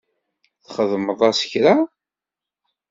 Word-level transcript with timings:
Txedmeḍ-as 0.65 1.39
kra? 1.51 1.75